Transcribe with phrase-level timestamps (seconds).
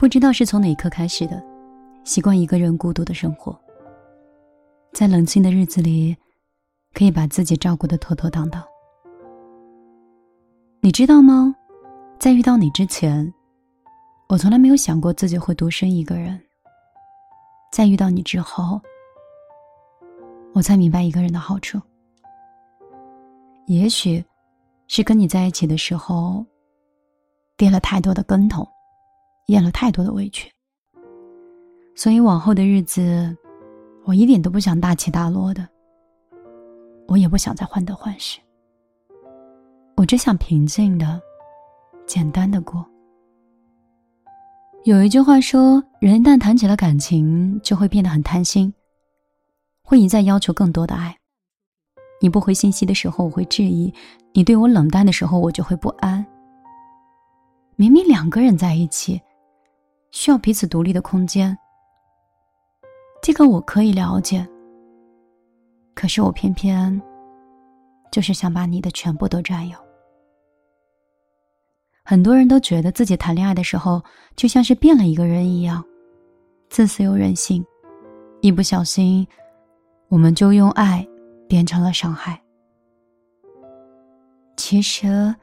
[0.00, 1.44] 不知道是从哪一刻开始的，
[2.04, 3.54] 习惯一个人孤独的生活。
[4.94, 6.16] 在冷清的日子里，
[6.94, 8.64] 可以把自己照顾得妥妥当当。
[10.80, 11.54] 你知道吗？
[12.18, 13.30] 在遇到你之前，
[14.30, 16.40] 我从来没有想过自己会独身一个人。
[17.70, 18.80] 在遇到你之后，
[20.54, 21.78] 我才明白一个人的好处。
[23.66, 24.24] 也许，
[24.88, 26.42] 是跟你在一起的时候，
[27.58, 28.66] 跌了太多的跟头。
[29.50, 30.50] 咽了太多的委屈，
[31.94, 33.36] 所以往后的日子，
[34.04, 35.68] 我一点都不想大起大落的。
[37.08, 38.38] 我也不想再患得患失，
[39.96, 41.20] 我只想平静的、
[42.06, 42.86] 简单的过。
[44.84, 48.72] 有一句话说，人一旦谈起了感情，就会变得很贪心，
[49.82, 51.16] 会一再要求更多的爱。
[52.20, 53.92] 你不回信息的时候，我会质疑；
[54.32, 56.24] 你对我冷淡的时候，我就会不安。
[57.74, 59.20] 明明两个人在一起。
[60.12, 61.56] 需要彼此独立的空间，
[63.22, 64.46] 这个我可以了解。
[65.94, 67.00] 可是我偏偏
[68.10, 69.78] 就是想把你的全部都占有。
[72.02, 74.02] 很多人都觉得自己谈恋爱的时候
[74.34, 75.84] 就像是变了一个人一样，
[76.68, 77.64] 自私又任性，
[78.40, 79.26] 一不小心，
[80.08, 81.06] 我们就用爱
[81.46, 82.40] 变成了伤害。
[84.56, 85.34] 其实，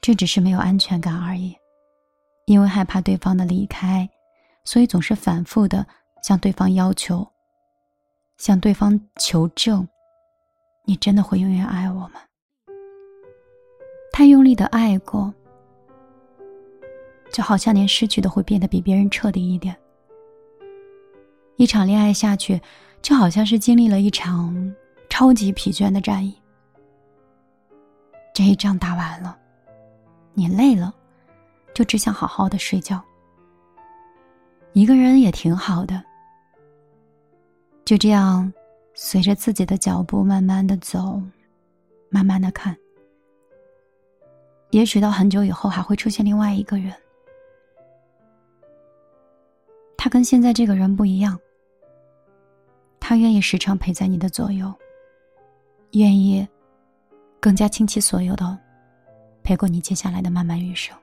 [0.00, 1.54] 这只是没有安全感而已，
[2.46, 4.08] 因为害怕对方的离开。
[4.64, 5.86] 所以总是反复的
[6.22, 7.26] 向对方要求，
[8.38, 9.86] 向对方求证
[10.84, 12.20] ：“你真的会永远爱我吗？”
[14.10, 15.32] 太用力的爱过，
[17.32, 19.76] 就好像连失去都会变得比别人彻底一点。
[21.56, 22.60] 一场恋爱下去，
[23.02, 24.74] 就好像是经历了一场
[25.08, 26.34] 超级疲倦的战役。
[28.32, 29.38] 这一仗打完了，
[30.32, 30.92] 你累了，
[31.74, 33.00] 就只想好好的睡觉。
[34.74, 36.02] 一个人也挺好的，
[37.84, 38.52] 就这样，
[38.92, 41.22] 随着自己的脚步慢慢的走，
[42.10, 42.76] 慢慢的看。
[44.70, 46.92] 也许到很久以后还会出现另外一个人，
[49.96, 51.38] 他跟现在这个人不一样，
[52.98, 54.74] 他愿意时常陪在你的左右，
[55.92, 56.44] 愿意
[57.38, 58.58] 更加倾其所有的
[59.44, 60.98] 陪过你接下来的漫漫余生。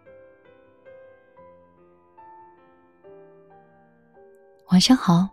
[4.72, 5.28] 晚上好，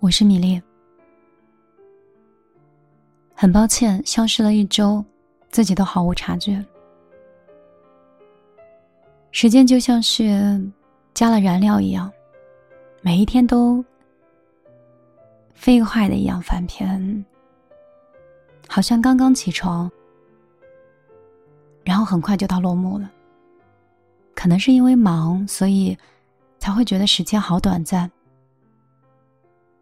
[0.00, 0.60] 我是米粒。
[3.32, 5.04] 很抱歉，消失了一周，
[5.48, 6.64] 自己都毫无察觉。
[9.30, 10.60] 时间就像是
[11.14, 12.12] 加了燃料一样，
[13.00, 13.84] 每一天都
[15.54, 17.24] 飞快的一样翻篇，
[18.66, 19.88] 好像刚刚起床，
[21.84, 23.08] 然后很快就到落幕了。
[24.34, 25.96] 可能是因为忙，所以
[26.58, 28.10] 才会觉得时间好短暂。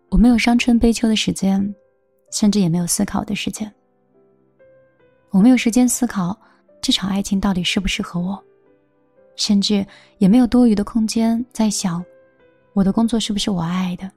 [0.09, 1.75] 我没有伤春悲秋的时间，
[2.31, 3.71] 甚至也没有思考的时间。
[5.31, 6.39] 我没有时间思考
[6.81, 8.43] 这场爱情到底适不适合我，
[9.34, 9.84] 甚至
[10.19, 12.03] 也没有多余的空间在想
[12.72, 14.11] 我的工作是不是我爱的。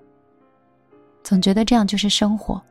[1.24, 2.62] 总觉得这样就是生活，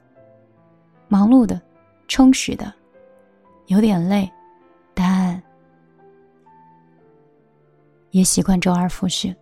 [1.09, 1.61] 忙碌的、
[2.07, 2.73] 充实的，
[3.67, 4.31] 有点累，
[4.95, 5.41] 但
[8.11, 9.35] 也习惯周而复始。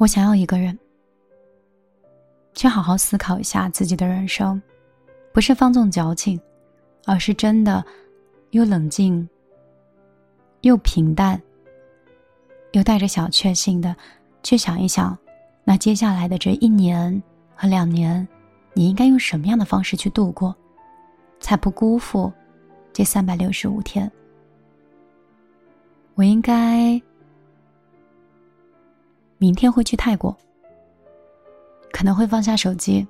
[0.00, 0.78] 我想要一个人，
[2.54, 4.60] 去好好思考一下自己的人生，
[5.30, 6.40] 不是放纵矫情，
[7.04, 7.84] 而是真的
[8.52, 9.28] 又冷静、
[10.62, 11.38] 又平淡、
[12.72, 13.94] 又带着小确幸的
[14.42, 15.14] 去想一想，
[15.64, 17.22] 那接下来的这一年
[17.54, 18.26] 和两年，
[18.72, 20.56] 你应该用什么样的方式去度过，
[21.40, 22.32] 才不辜负
[22.90, 24.10] 这三百六十五天？
[26.14, 26.98] 我应该。
[29.40, 30.36] 明天会去泰国，
[31.90, 33.08] 可能会放下手机，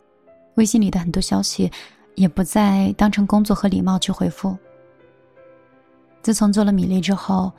[0.55, 1.69] 微信里的很多消息
[2.15, 4.57] 也不再当成工作和礼貌去回复。
[6.23, 7.51] 自从做了米粒之后，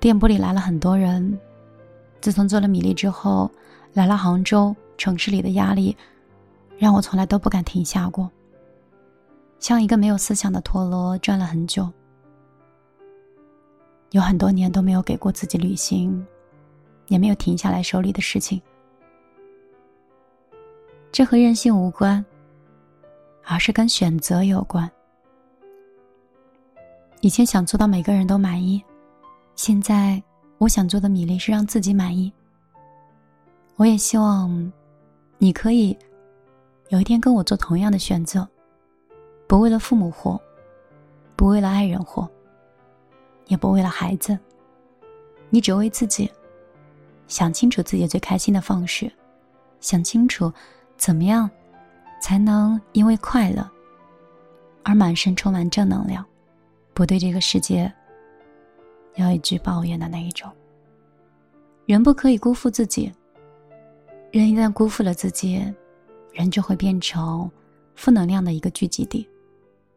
[0.00, 1.38] 店铺里来了很多人。
[2.20, 3.48] 自从做了米粒之后，
[3.92, 5.96] 来了杭州城市里的压力，
[6.76, 8.28] 让我从来都不敢停下过，
[9.60, 11.88] 像一个没有思想的陀螺转了很久，
[14.10, 16.26] 有很多年都没有给过自己旅行。
[17.12, 18.58] 也没有停下来手里的事情，
[21.12, 22.24] 这和任性无关，
[23.44, 24.90] 而是跟选择有关。
[27.20, 28.82] 以前想做到每个人都满意，
[29.56, 30.20] 现在
[30.56, 32.32] 我想做的米粒是让自己满意。
[33.76, 34.72] 我也希望
[35.36, 35.94] 你可以
[36.88, 38.48] 有一天跟我做同样的选择，
[39.46, 40.40] 不为了父母活，
[41.36, 42.26] 不为了爱人活，
[43.48, 44.38] 也不为了孩子。
[45.50, 46.32] 你只为自己。
[47.32, 49.10] 想清楚自己最开心的方式，
[49.80, 50.52] 想清楚
[50.98, 51.50] 怎么样
[52.20, 53.66] 才能因为快乐
[54.82, 56.22] 而满身充满正能量，
[56.92, 57.90] 不对这个世界
[59.14, 60.52] 要一句抱怨的那一种。
[61.86, 63.10] 人不可以辜负自己，
[64.30, 65.64] 人一旦辜负了自己，
[66.34, 67.50] 人就会变成
[67.94, 69.26] 负能量的一个聚集地，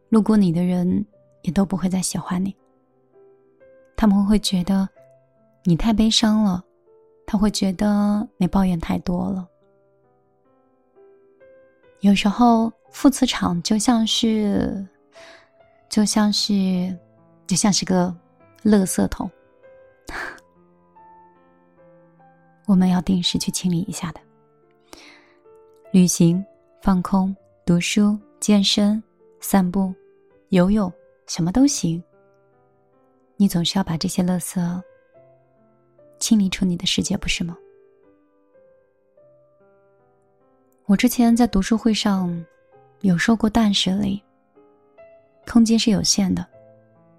[0.08, 1.04] 路过你的人
[1.42, 2.56] 也都不会再喜欢你。
[3.94, 4.88] 他们会觉得
[5.64, 6.64] 你太悲伤了，
[7.26, 9.46] 他会觉得你抱怨太多了。
[12.00, 14.86] 有时候负磁场就像是，
[15.88, 16.96] 就像是，
[17.46, 18.14] 就像是个
[18.62, 19.28] 垃圾桶，
[22.66, 24.20] 我们要定时去清理一下的。
[25.90, 26.44] 旅行、
[26.82, 27.34] 放空、
[27.64, 29.02] 读书、健身、
[29.40, 29.92] 散步、
[30.50, 30.92] 游泳，
[31.26, 32.02] 什么都行。
[33.36, 34.60] 你总是要把这些垃圾
[36.18, 37.56] 清理出你的世界，不是吗？
[40.86, 42.44] 我之前在读书会上
[43.00, 44.22] 有说过断舍离。
[45.46, 46.46] 空间是有限的，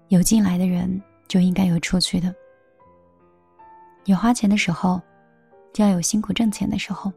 [0.08, 2.34] 有进来的人就应该有出去的。
[4.04, 5.00] 有花钱的时候，
[5.72, 7.12] 就要有辛苦挣钱的时候。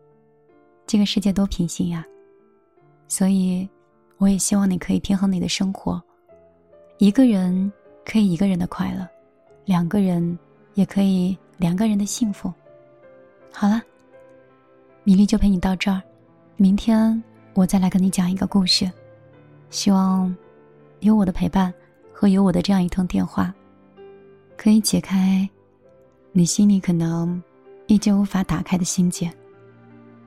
[0.87, 2.05] 这个世界多平行呀！
[3.07, 3.69] 所以，
[4.17, 6.01] 我也希望你可以平衡你的生活，
[6.97, 7.71] 一个人。
[8.03, 9.07] 可以一个人的快乐，
[9.63, 10.37] 两个人
[10.73, 12.51] 也可以两个人的幸福。
[13.53, 13.79] 好了，
[15.03, 16.01] 米粒就陪你到这儿，
[16.57, 17.23] 明天
[17.53, 18.91] 我再来跟你讲一个故事。
[19.69, 20.35] 希望
[21.01, 21.71] 有我的陪伴
[22.11, 23.53] 和有我的这样一通电话，
[24.57, 25.47] 可以解开
[26.31, 27.39] 你心里可能
[27.85, 29.31] 依旧无法打开的心结。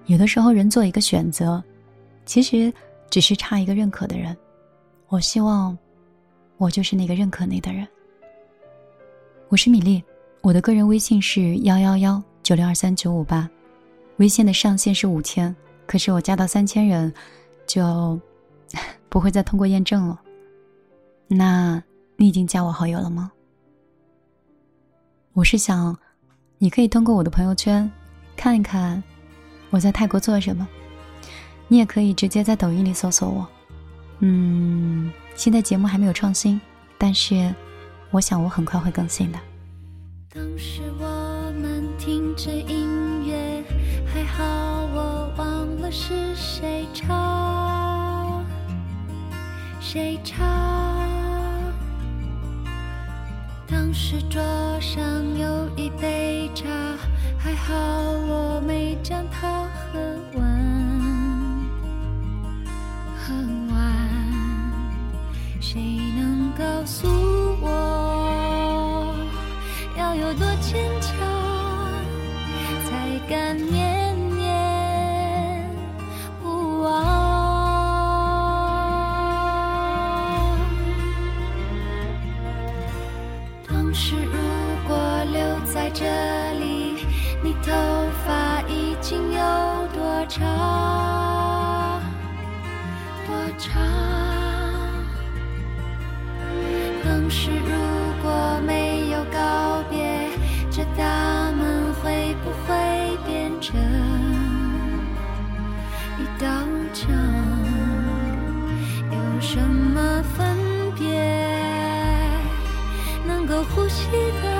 [0.06, 1.60] 有的时候，人做一个选择，
[2.26, 2.72] 其实
[3.10, 4.36] 只是差一个认可的人。
[5.08, 5.76] 我希望。
[6.56, 7.86] 我就是那个认可你的人。
[9.48, 10.00] 我是米粒，
[10.44, 13.48] 我的个人微信是幺幺幺九六二三九五八，
[14.18, 15.56] 微信的上限是五千，
[15.86, 17.10] 可是我加到三千人，
[17.66, 18.20] 就
[19.08, 20.20] 不会再通过验证了。
[21.28, 21.82] 那
[22.16, 23.32] 你已经加我好友了吗？
[25.32, 25.96] 我是想，
[26.58, 27.90] 你可以通过我的朋友圈
[28.36, 29.02] 看一看
[29.70, 30.68] 我在泰国做什么，
[31.68, 33.48] 你也可以直接在抖音里搜索我，
[34.18, 35.10] 嗯。
[35.36, 36.60] 现在节目还没有创新，
[36.98, 37.50] 但是
[38.10, 39.38] 我想我很快会更新的。
[40.36, 43.62] 当时我们听着音乐，
[44.04, 44.44] 还好
[44.92, 48.44] 我忘了是谁唱，
[49.78, 50.44] 谁唱。
[53.64, 54.42] 当时桌
[54.80, 55.00] 上
[55.38, 56.66] 有一杯茶，
[57.38, 60.00] 还好我没将它喝
[60.36, 60.44] 完。
[63.16, 63.32] 喝
[63.72, 64.08] 完
[65.60, 65.80] 谁
[66.16, 67.06] 能告诉
[70.64, 71.12] 坚强，
[72.86, 72.88] 才
[73.28, 75.70] 敢念念
[76.42, 76.88] 不忘？
[83.68, 84.32] 当时如
[84.88, 84.96] 果
[85.30, 86.02] 留在这
[86.58, 87.04] 里，
[87.42, 87.70] 你头
[88.24, 89.38] 发已经有
[89.92, 92.00] 多长？
[93.26, 93.70] 多长？
[97.04, 97.83] 当时如
[113.66, 114.10] 呼吸
[114.42, 114.53] 的？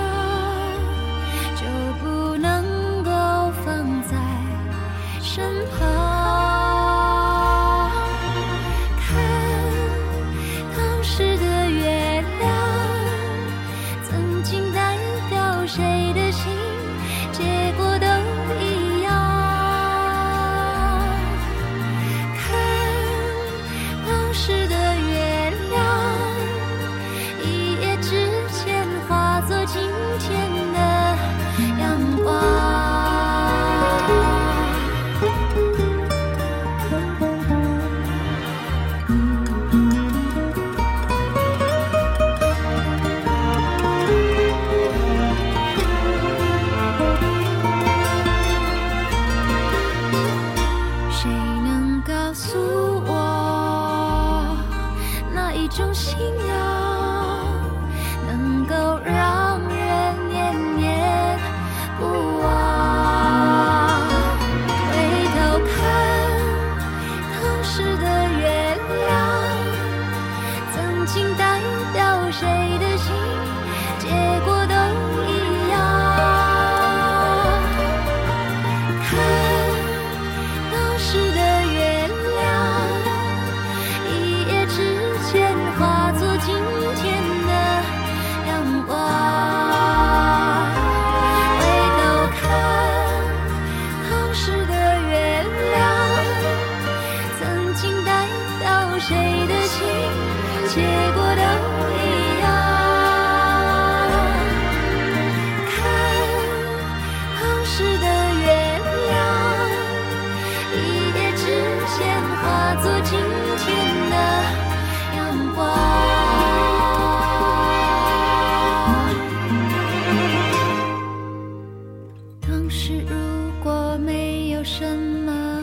[124.64, 125.62] 什么？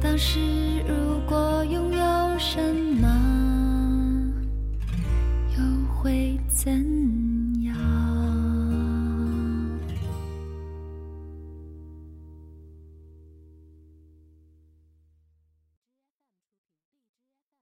[0.00, 0.40] 当时
[0.88, 4.32] 如果拥有什么
[5.56, 5.62] 又
[5.94, 6.72] 会怎